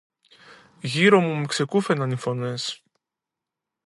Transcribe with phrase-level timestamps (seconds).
[0.81, 2.83] Γύρω μου με ξεκούφαιναν οι φωνές